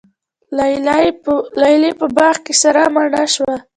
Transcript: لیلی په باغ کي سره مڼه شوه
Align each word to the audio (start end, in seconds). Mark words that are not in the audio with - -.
لیلی 1.61 1.91
په 1.99 2.05
باغ 2.17 2.35
کي 2.45 2.53
سره 2.61 2.81
مڼه 2.95 3.23
شوه 3.33 3.55